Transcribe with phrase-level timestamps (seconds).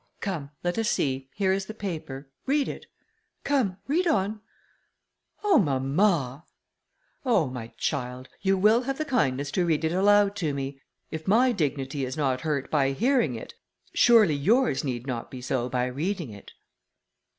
[0.19, 2.87] Come, let us see, here is the paper, read it...,
[3.43, 4.41] come, read on."
[5.43, 5.59] "Oh!
[5.59, 6.43] mamma."
[7.23, 7.45] "Oh!
[7.45, 11.51] my child, you will have the kindness to read it aloud to me; if my
[11.51, 13.53] dignity is not hurt by hearing it,
[13.93, 16.53] surely yours need not be so by reading it."